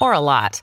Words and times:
or 0.00 0.12
a 0.12 0.20
lot, 0.20 0.62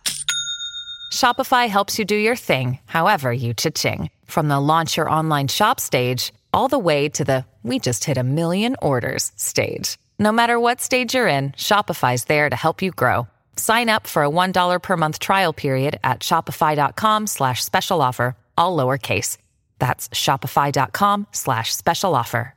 Shopify 1.12 1.68
helps 1.68 1.98
you 1.98 2.06
do 2.06 2.16
your 2.16 2.36
thing, 2.36 2.80
however 2.86 3.34
you 3.34 3.54
cha-ching. 3.54 4.10
From 4.26 4.48
the 4.48 4.60
launch 4.60 4.98
your 4.98 5.10
online 5.10 5.48
shop 5.48 5.80
stage, 5.80 6.34
all 6.54 6.68
the 6.68 6.78
way 6.80 7.10
to 7.10 7.24
the 7.24 7.46
we 7.64 7.80
just 7.80 8.04
hit 8.04 8.18
a 8.18 8.24
million 8.24 8.76
orders 8.82 9.32
stage. 9.36 9.98
No 10.20 10.32
matter 10.32 10.60
what 10.60 10.82
stage 10.82 11.16
you're 11.16 11.28
in, 11.28 11.52
Shopify's 11.54 12.26
there 12.26 12.48
to 12.50 12.56
help 12.56 12.82
you 12.84 12.92
grow. 12.92 13.28
Sign 13.56 13.90
up 13.90 14.06
for 14.06 14.24
a 14.24 14.30
$1 14.30 14.82
per 14.82 14.98
month 14.98 15.18
trial 15.20 15.52
period 15.52 16.00
at 16.04 16.20
shopify.com 16.20 17.26
slash 17.28 17.64
special 17.64 18.02
offer, 18.02 18.36
all 18.58 18.78
lowercase. 18.78 19.38
That's 19.80 20.10
shopify.com 20.10 21.28
slash 21.32 21.74
special 21.76 22.14
offer. 22.14 22.54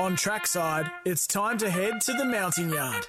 On 0.00 0.16
trackside, 0.16 0.90
it's 1.04 1.24
time 1.24 1.56
to 1.58 1.70
head 1.70 2.00
to 2.00 2.12
the 2.14 2.24
mounting 2.24 2.68
yard. 2.68 3.06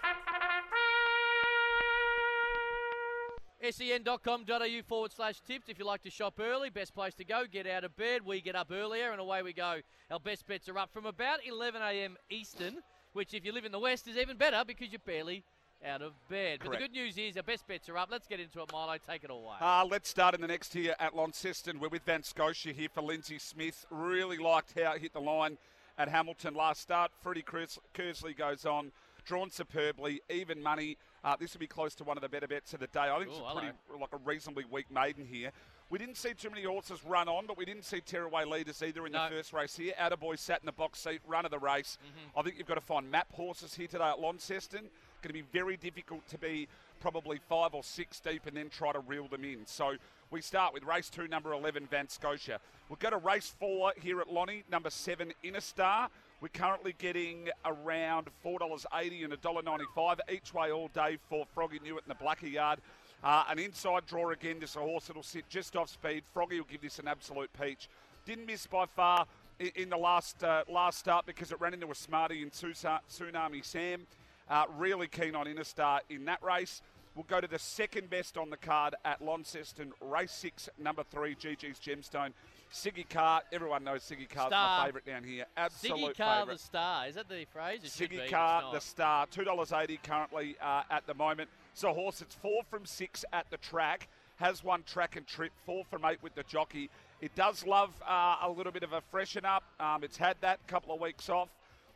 sen.com.au 3.72 4.82
forward 4.88 5.12
slash 5.12 5.40
tips. 5.42 5.70
If 5.70 5.80
you 5.80 5.86
like 5.86 6.02
to 6.04 6.10
shop 6.10 6.40
early, 6.40 6.70
best 6.70 6.94
place 6.94 7.14
to 7.16 7.26
go. 7.26 7.44
Get 7.52 7.68
out 7.68 7.84
of 7.84 7.96
bed. 7.96 8.22
We 8.26 8.42
get 8.42 8.56
up 8.56 8.72
earlier, 8.72 9.12
and 9.12 9.20
away 9.20 9.42
we 9.42 9.54
go. 9.54 9.80
Our 10.12 10.20
best 10.20 10.48
bets 10.48 10.70
are 10.70 10.78
up 10.78 10.92
from 10.94 11.06
about 11.06 11.40
11 11.46 11.82
a.m. 11.82 12.18
Eastern, 12.30 12.78
which, 13.14 13.34
if 13.34 13.46
you 13.46 13.52
live 13.52 13.66
in 13.66 13.72
the 13.72 13.80
West, 13.80 14.08
is 14.08 14.18
even 14.18 14.38
better 14.38 14.64
because 14.66 14.92
you're 14.92 15.00
barely 15.06 15.44
out 15.86 16.02
of 16.02 16.14
bed. 16.30 16.60
But 16.64 16.72
the 16.72 16.78
good 16.78 16.92
news 16.94 17.18
is 17.18 17.38
our 17.38 17.44
best 17.44 17.68
bets 17.68 17.90
are 17.90 17.98
up. 17.98 18.10
Let's 18.12 18.28
get 18.28 18.40
into 18.40 18.62
it, 18.62 18.72
Milo. 18.72 18.96
Take 19.08 19.24
it 19.24 19.30
away. 19.30 19.56
Uh, 19.60 19.86
let's 19.86 20.10
start 20.10 20.34
in 20.36 20.42
the 20.42 20.48
next 20.48 20.74
here 20.74 20.96
at 21.00 21.16
Launceston. 21.16 21.80
We're 21.80 21.90
with 21.90 22.04
Van 22.04 22.24
Scotia 22.24 22.72
here 22.72 22.90
for 22.94 23.02
Lindsay 23.02 23.40
Smith. 23.40 23.86
Really 23.90 24.38
liked 24.38 24.80
how 24.80 24.94
it 24.94 25.02
hit 25.02 25.14
the 25.14 25.22
line 25.22 25.58
at 25.98 26.10
Hamilton 26.10 26.54
last 26.56 26.82
start. 26.82 27.12
Freddie 27.22 27.42
Kers- 27.42 27.80
Kersley 27.94 28.36
goes 28.36 28.66
on, 28.66 28.92
drawn 29.26 29.50
superbly, 29.50 30.22
even 30.30 30.62
money. 30.62 30.98
Uh, 31.26 31.36
this 31.40 31.54
will 31.54 31.60
be 31.60 31.68
close 31.68 31.96
to 31.96 32.04
one 32.04 32.18
of 32.18 32.22
the 32.22 32.30
better 32.30 32.48
bets 32.48 32.76
of 32.76 32.80
the 32.80 32.88
day. 32.88 33.00
I 33.00 33.18
think 33.18 33.30
Ooh, 33.30 33.32
it's 33.32 33.40
a 33.40 33.54
pretty 33.54 33.74
like 34.00 34.14
a 34.14 34.18
reasonably 34.24 34.64
weak 34.70 34.92
maiden 34.92 35.26
here. 35.26 35.52
We 35.90 35.98
didn't 35.98 36.18
see 36.18 36.34
too 36.36 36.52
many 36.52 36.64
horses 36.64 37.04
run 37.04 37.28
on, 37.28 37.48
but 37.48 37.58
we 37.58 37.66
didn't 37.66 37.84
see 37.84 38.00
tearaway 38.00 38.46
leaders 38.46 38.82
either 38.84 39.06
in 39.08 39.12
No. 39.12 39.24
the 39.30 39.36
first 39.36 39.52
race 39.52 39.76
here. 39.76 39.94
Attaboy 40.00 40.38
sat 40.38 40.60
in 40.60 40.68
the 40.68 40.72
box 40.72 41.00
seat, 41.00 41.22
run 41.28 41.44
of 41.46 41.52
the 41.52 41.60
race. 41.60 41.98
Mm-hmm. 42.02 42.40
I 42.40 42.44
think 42.44 42.58
you've 42.60 42.68
got 42.68 42.76
to 42.76 42.82
find 42.82 43.10
map 43.10 43.32
horses 43.32 43.74
here 43.74 43.88
today 43.88 44.04
at 44.04 44.20
Launceston. 44.20 44.82
Going 45.22 45.30
to 45.30 45.34
be 45.34 45.42
very 45.52 45.78
difficult 45.78 46.28
to 46.28 46.38
be 46.38 46.68
probably 47.00 47.40
five 47.50 47.74
or 47.74 47.84
six 47.84 48.20
deep 48.20 48.46
and 48.46 48.56
then 48.56 48.70
try 48.70 48.92
to 48.92 49.00
reel 49.00 49.28
them 49.28 49.44
in. 49.44 49.66
So 49.66 49.96
we 50.30 50.42
start 50.42 50.74
with 50.76 50.84
race 50.84 51.10
two, 51.10 51.28
number 51.28 51.54
11, 51.54 51.88
Van 51.90 52.08
Scotia. 52.08 52.60
We'll 52.88 52.98
go 53.00 53.10
to 53.10 53.18
race 53.18 53.54
four 53.60 53.94
here 54.00 54.22
at 54.22 54.32
Lonnie, 54.32 54.64
number 54.72 54.92
seven, 54.92 55.34
Inner 55.44 55.62
Star. 55.62 56.10
We're 56.46 56.50
currently 56.50 56.94
getting 57.00 57.50
around 57.66 58.28
$4.80 58.46 59.24
and 59.24 59.34
$1.95 59.34 60.20
each 60.32 60.54
way 60.54 60.72
all 60.72 60.90
day 60.90 61.18
for 61.28 61.44
Froggy 61.56 61.80
Newitt 61.80 62.04
in 62.04 62.08
the 62.10 62.14
Blacker 62.14 62.46
Yard. 62.46 62.82
Uh, 63.24 63.46
an 63.50 63.58
inside 63.58 64.06
draw 64.06 64.30
again, 64.30 64.60
just 64.60 64.76
a 64.76 64.80
horse 64.80 65.08
that'll 65.08 65.24
sit 65.24 65.50
just 65.50 65.76
off 65.76 65.90
speed. 65.90 66.22
Froggy 66.36 66.60
will 66.60 66.68
give 66.70 66.82
this 66.82 67.00
an 67.00 67.08
absolute 67.08 67.50
peach. 67.60 67.90
Didn't 68.28 68.46
miss 68.46 68.68
by 68.68 68.86
far 68.86 69.26
i- 69.60 69.72
in 69.76 69.90
the 69.90 69.98
last 69.98 70.44
uh, 70.44 70.64
last 70.70 71.00
start 71.00 71.26
because 71.26 71.52
it 71.52 71.60
ran 71.60 71.74
into 71.74 71.90
a 71.90 71.96
smarty 71.96 72.44
in 72.44 72.52
Tsunami 72.52 73.66
Sam. 73.66 74.06
Uh, 74.48 74.66
really 74.78 75.08
keen 75.08 75.34
on 75.34 75.48
Interstar 75.48 76.02
in 76.12 76.26
that 76.26 76.44
race. 76.44 76.84
We'll 77.16 77.24
go 77.24 77.42
to 77.42 77.48
the 77.48 77.58
second 77.58 78.12
best 78.12 78.38
on 78.38 78.52
the 78.52 78.58
card 78.58 78.94
at 79.04 79.20
Launceston, 79.20 79.94
race 80.00 80.32
six, 80.34 80.70
number 80.78 81.02
three, 81.10 81.34
GG's 81.34 81.80
Gemstone. 81.80 82.34
Siggy 82.76 83.08
Carr, 83.08 83.42
everyone 83.54 83.86
knows 83.86 84.02
Siggy 84.04 84.28
Carr's 84.28 84.48
Star. 84.50 84.80
my 84.80 84.86
favourite 84.86 85.06
down 85.06 85.24
here. 85.24 85.46
Absolute 85.56 85.98
Siggy 85.98 86.18
Carr 86.18 86.40
favourite. 86.42 86.58
the 86.58 86.64
star. 86.64 87.08
Is 87.08 87.16
that 87.16 87.30
the 87.30 87.46
phrase? 87.46 87.80
It 87.86 87.88
Siggy 87.90 88.30
Carr, 88.30 88.74
the 88.74 88.82
star, 88.82 89.26
two 89.28 89.46
dollars 89.46 89.72
eighty 89.72 89.98
currently 90.04 90.58
uh, 90.62 90.84
at 90.92 91.08
the 91.08 91.14
moment. 91.14 91.50
So 91.74 91.94
horse, 91.94 92.22
it's 92.22 92.36
four 92.36 92.64
from 92.70 92.86
six 92.86 93.24
at 93.32 93.50
the 93.50 93.58
track. 93.58 94.10
Has 94.36 94.62
one 94.62 94.84
track 94.84 95.16
and 95.16 95.26
trip, 95.26 95.54
four 95.66 95.86
from 95.86 96.04
eight 96.04 96.22
with 96.22 96.36
the 96.36 96.44
jockey. 96.44 96.90
It 97.22 97.34
does 97.36 97.66
love 97.66 97.92
uh, 98.06 98.36
a 98.44 98.50
little 98.50 98.74
bit 98.74 98.84
of 98.84 98.92
a 98.92 99.00
freshen 99.10 99.46
up. 99.46 99.64
Um, 99.80 100.04
it's 100.04 100.18
had 100.18 100.36
that 100.42 100.60
couple 100.68 100.94
of 100.94 101.00
weeks 101.00 101.30
off. 101.30 101.48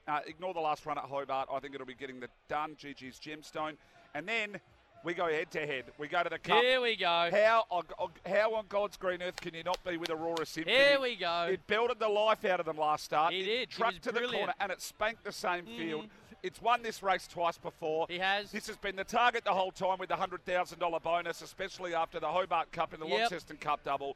Uh, 0.08 0.22
ignore 0.26 0.54
the 0.54 0.62
last 0.62 0.86
run 0.86 0.98
at 0.98 1.04
Hobart. 1.04 1.50
I 1.52 1.60
think 1.60 1.76
it'll 1.76 1.86
be 1.86 1.94
getting 1.94 2.22
the 2.22 2.30
done. 2.48 2.78
GG's 2.82 3.20
Gemstone, 3.20 3.74
and 4.16 4.26
then 4.26 4.62
we 5.04 5.14
go 5.14 5.28
head 5.28 5.50
to 5.52 5.60
head. 5.66 5.86
We 5.98 6.08
go 6.08 6.24
to 6.24 6.30
the 6.30 6.40
cup. 6.40 6.62
Here 6.62 6.82
we 6.82 6.96
go. 6.96 7.30
How 7.32 7.66
on, 7.70 7.84
how 8.26 8.56
on 8.56 8.66
God's 8.70 8.98
green 8.98 9.22
earth 9.22 9.40
can 9.40 9.54
you 9.54 9.64
not 9.64 9.84
be 9.84 9.98
with 9.98 10.10
Aurora 10.10 10.46
Symphony? 10.46 10.76
Here 10.76 11.00
we 11.00 11.16
go. 11.16 11.48
It 11.52 11.66
belted 11.68 12.00
the 12.00 12.10
life 12.10 12.44
out 12.46 12.60
of 12.60 12.66
them 12.66 12.78
last 12.78 13.06
start. 13.06 13.34
He 13.34 13.42
it 13.42 13.46
did. 13.46 13.70
Trucked 13.70 14.04
to 14.04 14.12
the 14.12 14.22
corner 14.22 14.54
and 14.60 14.72
it 14.72 14.82
spanked 14.82 15.24
the 15.24 15.32
same 15.32 15.66
Mm. 15.66 15.78
field. 15.78 16.06
It's 16.42 16.62
won 16.62 16.82
this 16.82 17.04
race 17.04 17.28
twice 17.28 17.58
before. 17.58 18.06
He 18.10 18.18
has. 18.20 18.52
This 18.52 18.68
has 18.68 18.78
been 18.78 18.96
the 18.96 19.04
target 19.04 19.44
the 19.44 19.54
whole 19.54 19.72
time 19.72 19.98
with 20.00 20.08
the 20.10 20.16
hundred 20.16 20.46
thousand 20.46 20.80
dollar 20.80 21.00
bonus, 21.00 21.42
especially 21.42 21.94
after 21.94 22.20
the 22.20 22.28
Hobart 22.30 22.72
Cup 22.72 22.94
and 22.94 23.02
the 23.02 23.08
Yep. 23.08 23.20
Launceston 23.20 23.58
Cup 23.58 23.84
double. 23.84 24.16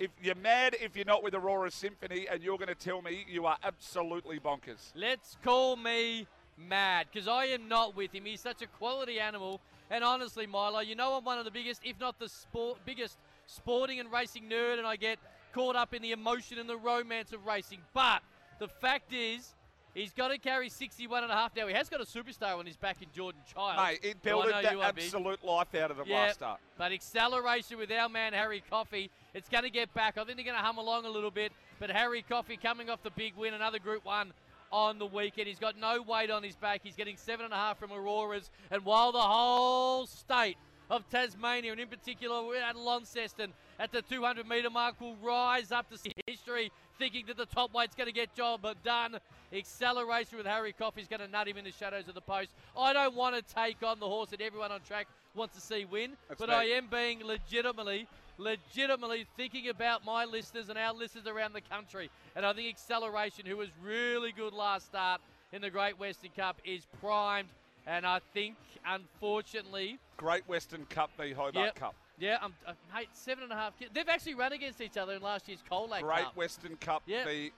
If 0.00 0.10
you're 0.22 0.34
mad 0.34 0.74
if 0.80 0.96
you're 0.96 1.04
not 1.04 1.22
with 1.22 1.34
Aurora 1.34 1.70
Symphony 1.70 2.26
and 2.26 2.42
you're 2.42 2.56
going 2.56 2.68
to 2.68 2.74
tell 2.74 3.02
me 3.02 3.24
you 3.28 3.46
are 3.46 3.56
absolutely 3.62 4.40
bonkers. 4.40 4.90
Let's 4.94 5.36
call 5.44 5.76
me 5.76 6.26
mad 6.68 7.06
because 7.12 7.28
I 7.28 7.46
am 7.46 7.68
not 7.68 7.96
with 7.96 8.12
him. 8.14 8.24
He's 8.24 8.40
such 8.40 8.62
a 8.62 8.66
quality 8.66 9.18
animal. 9.20 9.60
And 9.90 10.04
honestly, 10.04 10.46
Milo, 10.46 10.80
you 10.80 10.94
know 10.94 11.14
I'm 11.14 11.24
one 11.24 11.38
of 11.38 11.44
the 11.44 11.50
biggest, 11.50 11.80
if 11.84 11.98
not 11.98 12.18
the 12.18 12.28
sport, 12.28 12.78
biggest 12.84 13.16
sporting 13.46 13.98
and 14.00 14.10
racing 14.12 14.44
nerd, 14.48 14.78
and 14.78 14.86
I 14.86 14.96
get 14.96 15.18
caught 15.52 15.74
up 15.74 15.92
in 15.94 16.02
the 16.02 16.12
emotion 16.12 16.58
and 16.58 16.68
the 16.68 16.76
romance 16.76 17.32
of 17.32 17.44
racing. 17.44 17.80
But 17.92 18.22
the 18.60 18.68
fact 18.68 19.12
is, 19.12 19.54
he's 19.92 20.12
got 20.12 20.28
to 20.28 20.38
carry 20.38 20.68
61 20.68 21.24
and 21.24 21.32
a 21.32 21.34
half 21.34 21.56
now. 21.56 21.66
He 21.66 21.74
has 21.74 21.88
got 21.88 22.00
a 22.00 22.04
superstar 22.04 22.56
on 22.56 22.66
his 22.66 22.76
back 22.76 23.02
in 23.02 23.08
Jordan 23.12 23.40
Child. 23.52 23.84
Mate, 23.84 23.98
it 24.04 24.16
who 24.22 24.28
I 24.28 24.32
belted 24.32 24.50
know 24.52 24.62
the 24.62 24.70
you 24.76 24.80
are 24.82 24.92
big. 24.92 25.04
absolute 25.06 25.44
life 25.44 25.74
out 25.74 25.90
of 25.90 25.96
them 25.96 26.06
Yeah, 26.08 26.16
last 26.20 26.34
start. 26.34 26.60
but 26.78 26.92
acceleration 26.92 27.76
with 27.76 27.90
our 27.90 28.08
man 28.08 28.32
Harry 28.32 28.62
Coffey. 28.70 29.10
It's 29.34 29.48
going 29.48 29.64
to 29.64 29.70
get 29.70 29.92
back. 29.92 30.18
I 30.18 30.24
think 30.24 30.36
they're 30.36 30.44
going 30.44 30.56
to 30.56 30.62
hum 30.62 30.78
along 30.78 31.04
a 31.04 31.10
little 31.10 31.30
bit. 31.32 31.50
But 31.80 31.90
Harry 31.90 32.22
Coffey 32.22 32.56
coming 32.56 32.90
off 32.90 33.02
the 33.02 33.10
big 33.10 33.34
win, 33.36 33.54
another 33.54 33.78
Group 33.80 34.04
One 34.04 34.32
on 34.72 34.98
the 34.98 35.06
weekend. 35.06 35.48
He's 35.48 35.58
got 35.58 35.78
no 35.78 36.02
weight 36.02 36.30
on 36.30 36.42
his 36.42 36.56
back. 36.56 36.80
He's 36.82 36.96
getting 36.96 37.16
seven 37.16 37.44
and 37.44 37.54
a 37.54 37.56
half 37.56 37.78
from 37.78 37.92
Aurora's. 37.92 38.50
And 38.70 38.84
while 38.84 39.12
the 39.12 39.20
whole 39.20 40.06
state 40.06 40.56
of 40.88 41.08
Tasmania, 41.08 41.72
and 41.72 41.80
in 41.80 41.88
particular 41.88 42.54
at 42.56 42.76
Launceston 42.76 43.52
at 43.78 43.92
the 43.92 44.02
200 44.02 44.46
metre 44.46 44.70
mark, 44.70 45.00
will 45.00 45.16
rise 45.16 45.72
up 45.72 45.88
to 45.90 45.96
see 45.96 46.12
history, 46.26 46.70
thinking 46.98 47.24
that 47.26 47.36
the 47.36 47.46
top 47.46 47.72
weight's 47.72 47.94
going 47.94 48.08
to 48.08 48.12
get 48.12 48.34
job 48.34 48.66
done. 48.84 49.18
Acceleration 49.52 50.38
with 50.38 50.46
Harry 50.46 50.72
Coffey's 50.72 51.08
going 51.08 51.20
to 51.20 51.28
nut 51.28 51.48
him 51.48 51.56
in 51.56 51.64
the 51.64 51.72
shadows 51.72 52.08
of 52.08 52.14
the 52.14 52.20
post. 52.20 52.50
I 52.76 52.92
don't 52.92 53.14
want 53.14 53.36
to 53.36 53.54
take 53.54 53.82
on 53.82 54.00
the 54.00 54.06
horse 54.06 54.30
that 54.30 54.40
everyone 54.40 54.72
on 54.72 54.80
track 54.80 55.06
wants 55.34 55.54
to 55.54 55.60
see 55.60 55.84
win, 55.84 56.12
That's 56.28 56.40
but. 56.40 56.50
I 56.50 56.64
am 56.64 56.88
being 56.88 57.24
legitimately, 57.24 58.06
legitimately 58.40 59.26
thinking 59.36 59.68
about 59.68 60.04
my 60.04 60.24
listeners 60.24 60.68
and 60.68 60.78
our 60.78 60.92
listeners 60.94 61.26
around 61.26 61.52
the 61.52 61.60
country. 61.60 62.10
And 62.34 62.44
I 62.46 62.52
think 62.52 62.68
Acceleration, 62.68 63.46
who 63.46 63.56
was 63.56 63.68
really 63.84 64.32
good 64.32 64.52
last 64.52 64.86
start 64.86 65.20
in 65.52 65.60
the 65.62 65.70
Great 65.70 65.98
Western 65.98 66.30
Cup, 66.36 66.56
is 66.64 66.86
primed. 67.00 67.48
And 67.86 68.06
I 68.06 68.20
think, 68.34 68.56
unfortunately, 68.86 69.98
Great 70.16 70.46
Western 70.48 70.84
Cup 70.86 71.10
v 71.18 71.32
Hobart 71.32 71.54
Yep. 71.66 71.74
Cup. 71.74 71.94
yeah, 72.18 72.38
I'm, 72.42 72.54
uh, 72.66 72.72
mate, 72.94 73.08
seven 73.12 73.44
and 73.44 73.52
a 73.52 73.56
half. 73.56 73.72
They've 73.92 74.08
actually 74.08 74.34
run 74.34 74.52
against 74.52 74.80
each 74.80 74.96
other 74.96 75.14
in 75.14 75.22
last 75.22 75.48
year's 75.48 75.62
Colac 75.70 76.02
Great 76.02 76.24
Cup. 76.24 76.36
Western 76.36 76.76
Cup 76.76 77.02
Yep. 77.06 77.26
v 77.26 77.52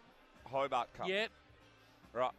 Hobart 0.44 0.92
Cup. 0.94 1.08
Yep. 1.08 1.30
Right. 2.12 2.30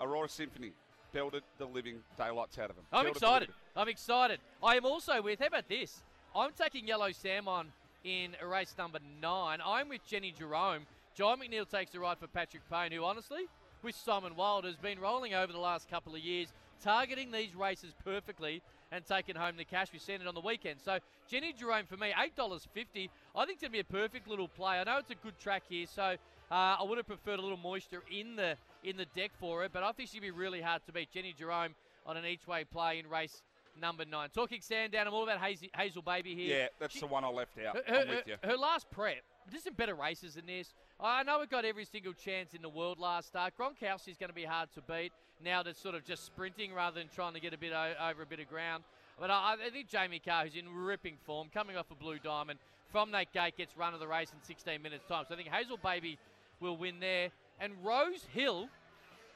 Aurora 0.00 0.28
Symphony 0.28 0.72
belted 1.12 1.42
the 1.58 1.66
living 1.66 2.02
daylights 2.16 2.58
out 2.58 2.70
of 2.70 2.76
them. 2.76 2.84
I'm 2.92 3.04
Belted 3.04 3.16
excited. 3.22 3.48
I'm 3.76 3.88
excited. 3.88 4.40
I 4.62 4.76
am 4.76 4.86
also 4.86 5.20
with, 5.20 5.40
how 5.40 5.46
about 5.46 5.68
this? 5.68 6.02
I'm 6.34 6.52
taking 6.58 6.86
Yellow 6.86 7.12
Sam 7.12 7.46
on 7.46 7.66
in 8.04 8.34
race 8.42 8.74
number 8.78 8.98
nine. 9.20 9.58
I'm 9.64 9.90
with 9.90 10.06
Jenny 10.06 10.32
Jerome. 10.36 10.86
John 11.14 11.40
McNeil 11.40 11.68
takes 11.68 11.90
the 11.90 12.00
ride 12.00 12.18
for 12.18 12.26
Patrick 12.26 12.62
Payne, 12.70 12.90
who 12.90 13.04
honestly, 13.04 13.42
with 13.82 13.94
Simon 13.94 14.34
Wild, 14.34 14.64
has 14.64 14.76
been 14.76 14.98
rolling 14.98 15.34
over 15.34 15.52
the 15.52 15.58
last 15.58 15.90
couple 15.90 16.14
of 16.14 16.20
years, 16.20 16.48
targeting 16.82 17.30
these 17.30 17.54
races 17.54 17.92
perfectly 18.02 18.62
and 18.90 19.04
taking 19.04 19.36
home 19.36 19.58
the 19.58 19.64
cash. 19.66 19.88
We've 19.92 20.00
seen 20.00 20.22
it 20.22 20.26
on 20.26 20.34
the 20.34 20.40
weekend. 20.40 20.80
So 20.82 21.00
Jenny 21.28 21.52
Jerome 21.52 21.84
for 21.84 21.98
me, 21.98 22.12
$8.50. 22.18 23.10
I 23.36 23.44
think 23.44 23.56
it's 23.56 23.62
to 23.62 23.70
be 23.70 23.80
a 23.80 23.84
perfect 23.84 24.26
little 24.26 24.48
play. 24.48 24.80
I 24.80 24.84
know 24.84 24.98
it's 24.98 25.10
a 25.10 25.14
good 25.14 25.38
track 25.38 25.64
here, 25.68 25.86
so 25.86 26.02
uh, 26.02 26.54
I 26.54 26.82
would 26.82 26.96
have 26.96 27.06
preferred 27.06 27.40
a 27.40 27.42
little 27.42 27.58
moisture 27.58 28.02
in 28.10 28.36
the 28.36 28.56
in 28.84 28.96
the 28.96 29.06
deck 29.14 29.30
for 29.38 29.64
it, 29.64 29.70
but 29.72 29.82
I 29.84 29.92
think 29.92 30.08
she'd 30.08 30.22
be 30.22 30.32
really 30.32 30.60
hard 30.60 30.84
to 30.86 30.92
beat. 30.92 31.12
Jenny 31.12 31.32
Jerome, 31.38 31.74
on 32.04 32.16
an 32.16 32.24
each 32.24 32.46
way 32.48 32.64
play 32.64 32.98
in 32.98 33.08
race 33.08 33.42
number 33.80 34.04
nine. 34.04 34.28
Talking 34.30 34.60
Sandown, 34.60 35.06
I'm 35.06 35.14
all 35.14 35.22
about 35.24 35.40
Hazel, 35.40 35.68
Hazel 35.76 36.02
Baby 36.02 36.34
here. 36.34 36.58
Yeah, 36.58 36.68
that's 36.78 36.94
She- 36.94 37.00
the 37.00 37.06
one 37.06 37.24
I 37.24 37.28
left 37.28 37.58
out. 37.58 37.76
her, 37.76 37.82
I'm 38.00 38.06
her- 38.08 38.14
with 38.16 38.26
you. 38.26 38.36
her 38.44 38.56
last 38.56 38.90
prep, 38.90 39.22
there's 39.50 39.64
some 39.64 39.74
better 39.74 39.94
races 39.94 40.34
than 40.34 40.46
this. 40.46 40.74
I 41.00 41.22
know 41.24 41.40
it 41.40 41.50
got 41.50 41.64
every 41.64 41.84
single 41.84 42.12
chance 42.12 42.54
in 42.54 42.62
the 42.62 42.68
world 42.68 42.98
last 42.98 43.28
start. 43.28 43.54
Gronkowski 43.58 44.08
is 44.08 44.16
going 44.18 44.28
to 44.30 44.34
be 44.34 44.44
hard 44.44 44.70
to 44.74 44.80
beat 44.82 45.12
now 45.40 45.62
that's 45.62 45.80
sort 45.80 45.94
of 45.96 46.04
just 46.04 46.24
sprinting 46.24 46.72
rather 46.72 47.00
than 47.00 47.08
trying 47.08 47.32
to 47.34 47.40
get 47.40 47.52
a 47.52 47.58
bit 47.58 47.72
over 47.72 48.22
a 48.22 48.26
bit 48.26 48.38
of 48.38 48.48
ground. 48.48 48.84
But 49.18 49.30
I, 49.30 49.54
I 49.54 49.70
think 49.70 49.88
Jamie 49.88 50.20
Kah, 50.24 50.44
who's 50.44 50.54
in 50.54 50.72
ripping 50.72 51.16
form, 51.26 51.48
coming 51.52 51.76
off 51.76 51.90
a 51.90 51.94
blue 51.96 52.18
diamond, 52.18 52.58
from 52.90 53.10
that 53.12 53.32
gate 53.32 53.56
gets 53.56 53.76
run 53.76 53.94
of 53.94 54.00
the 54.00 54.06
race 54.06 54.30
in 54.32 54.42
16 54.42 54.80
minutes' 54.80 55.04
time. 55.08 55.24
So 55.26 55.34
I 55.34 55.36
think 55.36 55.48
Hazel 55.48 55.76
Baby 55.78 56.18
will 56.60 56.76
win 56.76 57.00
there. 57.00 57.30
And 57.58 57.72
Rose 57.84 58.24
Hill, 58.32 58.68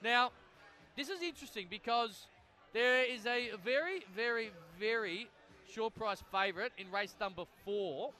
now, 0.03 0.31
this 0.97 1.09
is 1.09 1.21
interesting 1.23 1.67
because 1.69 2.27
there 2.73 3.05
is 3.05 3.27
a 3.27 3.51
very, 3.65 4.03
very, 4.15 4.51
very 4.79 5.29
short 5.73 5.95
price 5.95 6.23
favourite 6.33 6.73
in 6.79 6.91
race 6.91 7.15
number 7.21 7.45
four. 7.65 8.13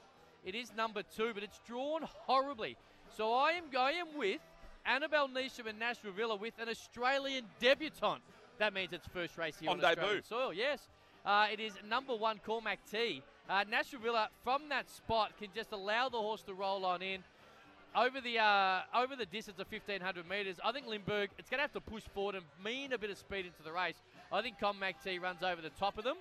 It 0.45 0.55
is 0.55 0.71
number 0.75 1.03
two, 1.15 1.31
but 1.33 1.43
it's 1.43 1.59
drawn 1.67 2.01
horribly. 2.03 2.77
So 3.15 3.33
I 3.33 3.51
am 3.51 3.65
going 3.71 4.05
with 4.17 4.39
Annabel 4.85 5.27
Neasham 5.27 5.67
and 5.67 5.79
Nash 5.79 5.97
Rawiller 6.05 6.39
with 6.39 6.53
an 6.59 6.69
Australian 6.69 7.45
debutant. 7.59 8.21
That 8.59 8.73
means 8.73 8.93
it's 8.93 9.07
first 9.07 9.37
race 9.37 9.55
here 9.59 9.69
On 9.69 9.77
on, 9.79 9.85
Australian 9.85 10.15
debut. 10.15 10.23
soil. 10.27 10.53
Yes, 10.53 10.79
uh, 11.25 11.47
it 11.51 11.59
is 11.59 11.73
number 11.87 12.15
one 12.15 12.39
Cormac 12.45 12.79
T. 12.89 13.21
Uh, 13.49 13.63
Nash 13.69 13.91
Rawiller 13.91 14.27
from 14.43 14.69
that 14.69 14.89
spot 14.89 15.31
can 15.37 15.49
just 15.55 15.71
allow 15.71 16.09
the 16.09 16.17
horse 16.17 16.41
to 16.43 16.53
roll 16.53 16.85
on 16.85 17.01
in 17.01 17.23
over 17.95 18.21
the 18.21 18.39
uh, 18.39 18.81
over 18.95 19.15
the 19.15 19.25
distance 19.25 19.59
of 19.59 19.71
1500 19.71 20.27
metres. 20.29 20.57
I 20.63 20.71
think 20.71 20.87
Limburg 20.87 21.29
it's 21.37 21.49
going 21.49 21.59
to 21.59 21.63
have 21.63 21.73
to 21.73 21.81
push 21.81 22.03
forward 22.13 22.35
and 22.35 22.45
mean 22.63 22.93
a 22.93 22.97
bit 22.97 23.09
of 23.09 23.17
speed 23.17 23.45
into 23.45 23.63
the 23.63 23.71
race. 23.71 23.95
I 24.31 24.41
think 24.41 24.59
Cormac 24.59 25.01
T 25.03 25.19
runs 25.19 25.43
over 25.43 25.61
the 25.61 25.69
top 25.71 25.97
of 25.97 26.03
them, 26.03 26.17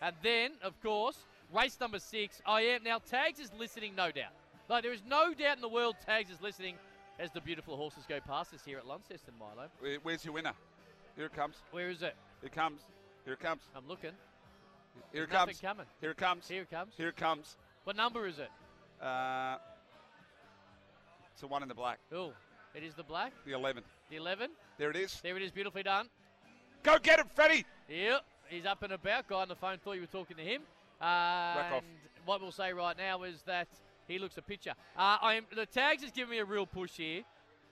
and 0.00 0.14
then 0.22 0.52
of 0.62 0.80
course 0.82 1.18
race 1.54 1.78
number 1.80 1.98
six. 1.98 2.40
I 2.46 2.62
am 2.62 2.82
now 2.84 2.98
Tags 2.98 3.38
is 3.38 3.50
listening, 3.58 3.94
no 3.94 4.10
doubt. 4.10 4.32
Like 4.68 4.82
there 4.82 4.92
is 4.92 5.02
no 5.06 5.34
doubt 5.34 5.56
in 5.56 5.60
the 5.60 5.68
world 5.68 5.96
Tags 6.04 6.30
is 6.30 6.40
listening 6.40 6.76
as 7.18 7.30
the 7.30 7.40
beautiful 7.40 7.76
horses 7.76 8.04
go 8.08 8.18
past 8.20 8.54
us 8.54 8.62
here 8.64 8.78
at 8.78 8.86
Launceston, 8.86 9.34
Milo. 9.38 9.68
Where's 10.02 10.24
your 10.24 10.34
winner? 10.34 10.52
Here 11.16 11.26
it 11.26 11.34
comes. 11.34 11.56
Where 11.70 11.90
is 11.90 12.02
it? 12.02 12.14
Here 12.40 12.46
it 12.46 12.52
comes. 12.52 12.80
Here 13.24 13.34
it 13.34 13.40
comes. 13.40 13.62
I'm 13.76 13.86
looking. 13.86 14.12
Here 15.12 15.24
it 15.24 15.30
comes. 15.30 15.60
coming. 15.60 15.86
Here 16.00 16.10
it 16.12 16.16
comes. 16.16 16.48
Here 16.48 16.62
it 16.62 16.70
comes. 16.70 16.94
Here 16.96 17.08
it 17.08 17.16
comes. 17.16 17.56
What 17.84 17.96
number 17.96 18.26
is 18.26 18.38
it? 18.38 18.48
Uh, 19.04 19.56
it's 21.32 21.40
the 21.40 21.46
one 21.46 21.62
in 21.62 21.68
the 21.68 21.74
black. 21.74 21.98
Oh, 22.12 22.32
it 22.74 22.82
is 22.82 22.94
the 22.94 23.02
black, 23.02 23.32
The 23.44 23.52
11. 23.52 23.82
the 24.10 24.16
11. 24.16 24.50
There 24.78 24.90
it 24.90 24.96
is. 24.96 25.20
There 25.22 25.36
it 25.36 25.42
is, 25.42 25.50
beautifully 25.50 25.82
done. 25.82 26.08
Go 26.82 26.98
get 26.98 27.18
him, 27.18 27.26
Freddie. 27.34 27.64
Yep, 27.88 28.24
he's 28.48 28.66
up 28.66 28.82
and 28.82 28.92
about. 28.92 29.28
Guy 29.28 29.36
on 29.36 29.48
the 29.48 29.54
phone 29.54 29.78
thought 29.78 29.92
you 29.92 30.00
were 30.00 30.06
talking 30.06 30.36
to 30.36 30.42
him. 30.42 30.62
Uh, 31.00 31.04
off. 31.04 31.82
what 32.24 32.40
we'll 32.40 32.52
say 32.52 32.72
right 32.72 32.96
now 32.96 33.22
is 33.22 33.42
that 33.46 33.68
he 34.06 34.18
looks 34.18 34.36
a 34.38 34.42
picture. 34.42 34.72
Uh, 34.96 35.18
I 35.20 35.34
am 35.34 35.44
the 35.54 35.66
tags 35.66 36.02
is 36.02 36.10
giving 36.10 36.30
me 36.30 36.38
a 36.38 36.44
real 36.44 36.66
push 36.66 36.92
here, 36.92 37.22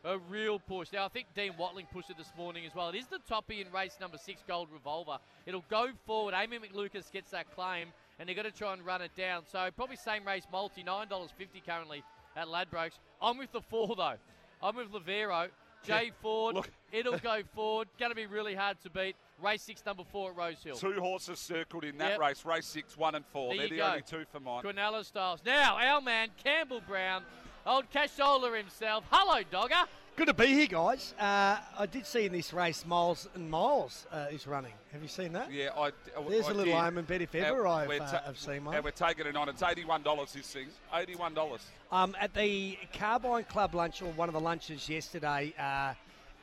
a 0.04 0.18
real 0.18 0.58
push. 0.58 0.88
Now 0.92 1.06
I 1.06 1.08
think 1.08 1.26
Dean 1.34 1.52
Watling 1.58 1.86
pushed 1.92 2.10
it 2.10 2.18
this 2.18 2.32
morning 2.36 2.64
as 2.66 2.74
well. 2.74 2.88
It 2.90 2.96
is 2.96 3.06
the 3.06 3.18
toppy 3.28 3.60
in 3.60 3.70
race 3.72 3.96
number 4.00 4.18
six, 4.18 4.42
Gold 4.46 4.68
Revolver. 4.72 5.18
It'll 5.46 5.64
go 5.70 5.88
forward. 6.06 6.34
Amy 6.36 6.58
McLucas 6.58 7.10
gets 7.10 7.30
that 7.30 7.54
claim, 7.54 7.88
and 8.18 8.28
they're 8.28 8.36
going 8.36 8.50
to 8.50 8.56
try 8.56 8.72
and 8.72 8.84
run 8.84 9.02
it 9.02 9.14
down. 9.16 9.42
So 9.50 9.68
probably 9.74 9.96
same 9.96 10.26
race 10.26 10.46
multi, 10.52 10.82
nine 10.82 11.08
dollars 11.08 11.30
fifty 11.36 11.62
currently 11.64 12.02
at 12.36 12.46
Ladbrokes. 12.46 12.98
I'm 13.22 13.38
with 13.38 13.52
the 13.52 13.62
four 13.62 13.94
though. 13.96 14.16
I'm 14.62 14.76
with 14.76 14.92
Lavero. 14.92 15.48
Jay 15.84 16.10
Ford. 16.20 16.54
look. 16.56 16.70
It'll 16.92 17.18
go 17.18 17.40
forward. 17.54 17.88
Going 17.98 18.10
to 18.10 18.16
be 18.16 18.26
really 18.26 18.54
hard 18.54 18.80
to 18.82 18.90
beat. 18.90 19.16
Race 19.42 19.62
six, 19.62 19.84
number 19.86 20.02
four 20.10 20.30
at 20.30 20.36
Rose 20.36 20.62
Hill. 20.62 20.76
Two 20.76 20.94
horses 21.00 21.38
circled 21.38 21.84
in 21.84 21.96
that 21.98 22.12
Yep. 22.12 22.20
race. 22.20 22.44
Race 22.44 22.66
six, 22.66 22.96
one 22.96 23.14
and 23.14 23.24
four. 23.26 23.50
There 23.50 23.58
They're 23.60 23.68
the 23.68 23.76
go. 23.76 23.86
only 23.86 24.02
two 24.02 24.24
for 24.32 24.40
mine. 24.40 24.62
Quinella 24.64 25.04
Styles. 25.04 25.40
Now, 25.44 25.76
our 25.76 26.00
man, 26.00 26.28
Campbell 26.42 26.80
Brown, 26.86 27.22
old 27.66 27.84
Cashola 27.92 28.56
himself. 28.56 29.04
Hello, 29.10 29.42
Dogger. 29.50 29.88
Good 30.18 30.26
to 30.26 30.34
be 30.34 30.46
here, 30.48 30.66
guys. 30.66 31.14
Uh, 31.16 31.58
I 31.78 31.86
did 31.88 32.04
see 32.04 32.26
in 32.26 32.32
this 32.32 32.52
race 32.52 32.84
Miles 32.84 33.28
and 33.36 33.48
Miles 33.48 34.04
uh, 34.10 34.26
is 34.32 34.48
running. 34.48 34.72
Have 34.92 35.00
you 35.00 35.06
seen 35.06 35.32
that? 35.34 35.52
Yeah, 35.52 35.68
I. 35.76 35.86
I 35.86 35.92
There's 36.28 36.46
I 36.48 36.50
a 36.50 36.54
little 36.54 36.74
did. 36.74 36.74
Omen 36.74 37.04
bet 37.04 37.22
if 37.22 37.36
ever 37.36 37.68
Uh, 37.68 37.72
I've, 37.72 37.88
we're 37.88 38.02
uh, 38.02 38.10
ta- 38.10 38.22
have 38.26 38.36
seen 38.36 38.64
one. 38.64 38.74
And 38.74 38.82
we're 38.84 38.90
taking 38.90 39.26
it 39.26 39.36
on. 39.36 39.48
It's 39.48 39.62
eighty-one 39.62 40.02
dollars. 40.02 40.32
This 40.32 40.50
thing, 40.52 40.66
eighty-one 40.92 41.34
dollars. 41.34 41.60
Um, 41.92 42.16
at 42.20 42.34
the 42.34 42.76
Carbine 42.92 43.44
Club 43.44 43.76
lunch, 43.76 44.02
or 44.02 44.10
one 44.14 44.28
of 44.28 44.32
the 44.32 44.40
lunches 44.40 44.88
yesterday, 44.88 45.54
uh, 45.56 45.94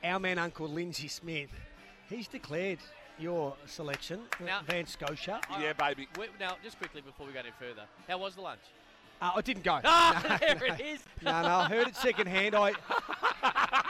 our 0.05 0.21
man 0.21 0.39
Uncle 0.39 0.69
Lindsay 0.69 1.09
Smith, 1.09 1.49
he's 2.09 2.29
declared 2.29 2.79
your 3.19 3.55
selection, 3.65 4.21
uh, 4.39 4.45
Now- 4.45 4.61
Van 4.65 4.87
Scotia. 4.87 5.41
Yeah, 5.59 5.73
baby. 5.73 6.07
Wait, 6.17 6.29
now, 6.39 6.55
just 6.63 6.77
quickly 6.77 7.01
before 7.01 7.27
we 7.27 7.33
go 7.33 7.39
any 7.41 7.49
further, 7.59 7.83
how 8.07 8.19
was 8.19 8.35
the 8.35 8.41
lunch? 8.41 8.61
Uh, 9.21 9.31
I 9.35 9.41
didn't 9.41 9.63
go. 9.63 9.79
Ah, 9.83 10.37
there 10.41 10.63
it 10.65 10.81
is. 10.81 10.99
No, 11.21 11.41
no, 11.41 11.47
I 11.47 11.69
heard 11.69 11.87
it 11.87 11.95
secondhand. 11.95 12.53
I, 12.53 12.73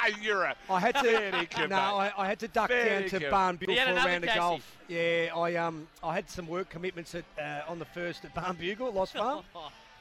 You're 0.21 0.43
a. 0.43 0.55
I 0.69 0.79
had 0.79 0.95
to. 0.95 1.67
no, 1.67 1.75
I, 1.75 2.11
I 2.17 2.27
had 2.27 2.39
to 2.39 2.47
duck 2.47 2.69
Very 2.69 3.01
down 3.01 3.09
to 3.09 3.19
good. 3.19 3.31
Barnbougle 3.31 3.67
You 3.69 3.77
had 3.79 3.85
for 3.85 3.89
a 3.89 3.93
another 3.93 4.09
round 4.09 4.23
of 4.25 4.35
golf. 4.35 4.77
Yeah, 4.87 5.29
I 5.35 5.55
um, 5.55 5.87
I 6.03 6.13
had 6.13 6.29
some 6.29 6.47
work 6.47 6.69
commitments 6.69 7.15
at 7.15 7.25
uh, 7.39 7.69
on 7.71 7.79
the 7.79 7.85
first 7.85 8.25
at 8.25 8.33
Barnbougle, 8.35 8.93
Lost 8.93 9.13
Farm. 9.17 9.43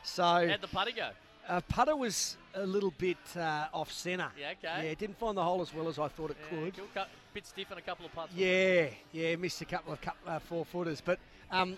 So 0.03 0.23
How'd 0.23 0.61
the 0.61 0.69
putter 0.69 0.91
go? 0.95 1.11
uh, 1.49 1.61
putter 1.69 1.97
was 1.97 2.37
a 2.55 2.67
little 2.67 2.93
bit 2.99 3.17
uh, 3.37 3.67
off 3.73 3.91
centre. 3.91 4.29
Yeah, 4.39 4.53
okay. 4.63 4.89
Yeah, 4.89 4.95
didn't 4.95 5.19
find 5.19 5.37
the 5.37 5.43
hole 5.43 5.61
as 5.63 5.73
well 5.75 5.89
as 5.89 5.99
I 5.99 6.09
thought 6.09 6.31
it 6.31 6.37
Yeah, 6.53 6.59
could. 6.65 6.77
cool. 6.77 6.87
Cut- 6.95 7.09
bit 7.33 7.47
stiff 7.47 7.73
on 7.73 7.79
a 7.79 7.83
couple 7.83 8.07
of 8.07 8.13
putts. 8.15 8.33
Yeah, 8.35 8.87
yeah, 9.13 9.35
missed 9.37 9.61
a 9.61 9.65
couple 9.65 9.93
of 9.93 10.01
cup, 10.01 10.17
uh, 10.27 10.39
four 10.39 10.65
footers, 10.65 11.03
but 11.05 11.19
um, 11.51 11.77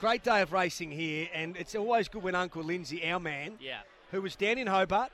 great 0.00 0.22
day 0.22 0.40
of 0.40 0.52
racing 0.54 0.90
here, 0.90 1.28
and 1.34 1.56
it's 1.58 1.74
always 1.74 2.08
good 2.08 2.22
when 2.22 2.34
Uncle 2.34 2.62
Lindsay, 2.62 3.04
our 3.10 3.20
man, 3.20 3.58
Yeah. 3.60 3.80
who 4.12 4.22
was 4.22 4.34
down 4.34 4.56
in 4.56 4.66
Hobart, 4.66 5.10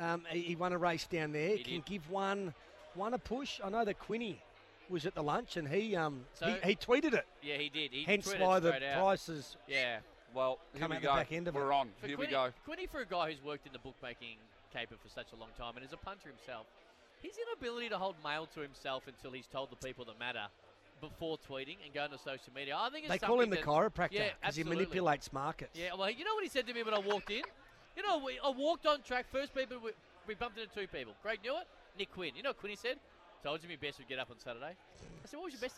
um, 0.00 0.24
he, 0.30 0.40
he 0.42 0.56
won 0.56 0.72
a 0.72 0.78
race 0.78 1.06
down 1.06 1.32
there, 1.32 1.56
He 1.56 1.62
can 1.64 1.72
did. 1.74 1.84
give 1.86 2.10
one 2.10 2.54
one 2.94 3.14
a 3.14 3.18
push. 3.18 3.60
I 3.62 3.68
know 3.68 3.84
that 3.84 3.98
Quinny 3.98 4.40
was 4.88 5.04
at 5.06 5.14
the 5.14 5.22
lunch, 5.22 5.56
and 5.56 5.68
he 5.68 5.94
um 5.96 6.24
So- 6.34 6.46
he, 6.46 6.70
he 6.70 6.76
tweeted 6.76 7.14
it. 7.14 7.26
Yeah, 7.42 7.56
he 7.56 7.68
did. 7.68 7.92
He 7.92 8.04
Hence 8.04 8.26
tweeted 8.28 8.40
why 8.40 8.58
the 8.60 8.72
out. 8.74 8.98
prices. 9.00 9.56
Yeah. 9.66 9.98
Well, 10.34 10.58
here 10.72 10.80
Come 10.80 10.90
we 10.90 10.96
out 10.96 11.02
the 11.02 11.08
go. 11.08 11.14
back 11.16 11.32
end 11.32 11.48
of 11.48 11.54
We're 11.54 11.70
it. 11.72 11.74
on. 11.74 11.88
For 12.00 12.06
Here 12.06 12.16
Quinny, 12.16 12.28
we 12.28 12.32
go. 12.32 12.50
Quinny, 12.64 12.86
for 12.86 13.00
a 13.00 13.06
guy 13.06 13.30
who's 13.30 13.42
worked 13.42 13.66
in 13.66 13.72
the 13.72 13.78
bookmaking 13.78 14.36
caper 14.72 14.96
for 15.02 15.08
such 15.08 15.32
a 15.32 15.36
long 15.36 15.48
time 15.58 15.76
and 15.76 15.84
is 15.84 15.92
a 15.92 15.96
punter 15.96 16.28
himself, 16.28 16.66
his 17.22 17.32
inability 17.50 17.88
to 17.88 17.96
hold 17.98 18.14
mail 18.22 18.46
to 18.54 18.60
himself 18.60 19.04
until 19.08 19.30
he's 19.32 19.46
told 19.46 19.70
the 19.70 19.76
people 19.76 20.04
that 20.04 20.18
matter 20.18 20.46
before 21.00 21.38
tweeting 21.48 21.76
and 21.84 21.94
going 21.94 22.10
to 22.10 22.18
social 22.18 22.52
media, 22.54 22.76
I 22.78 22.90
think 22.90 23.04
it's 23.06 23.12
They 23.12 23.18
call 23.18 23.40
him 23.40 23.48
the 23.50 23.56
something 23.56 23.72
that- 23.72 24.10
chiropractor 24.10 24.12
Yeah, 24.42 24.50
he 24.52 24.64
manipulates 24.64 25.32
markets. 25.32 25.78
Yeah, 25.78 25.94
well, 25.96 26.10
you 26.10 26.24
know 26.24 26.34
what 26.34 26.44
he 26.44 26.50
said 26.50 26.66
to 26.66 26.74
me 26.74 26.82
when 26.82 26.92
I 26.94 26.98
walked 26.98 27.30
in? 27.30 27.42
You 27.98 28.06
know, 28.06 28.22
we, 28.24 28.38
I 28.38 28.50
walked 28.50 28.86
on 28.86 29.02
track. 29.02 29.26
First 29.26 29.52
people, 29.52 29.78
we, 29.82 29.90
we 30.28 30.36
bumped 30.36 30.56
into 30.56 30.72
two 30.72 30.86
people. 30.86 31.14
Greg 31.20 31.40
Newitt, 31.44 31.66
Nick 31.98 32.12
Quinn. 32.14 32.30
You 32.36 32.44
know 32.44 32.50
what 32.50 32.58
Quinn 32.58 32.76
said? 32.76 32.94
Told 33.42 33.60
you 33.60 33.68
my 33.68 33.74
best 33.74 33.98
would 33.98 34.06
get 34.06 34.20
up 34.20 34.30
on 34.30 34.38
Saturday. 34.38 34.70
I 34.70 35.26
said, 35.26 35.36
what 35.36 35.46
was 35.46 35.54
your 35.54 35.60
best 35.60 35.74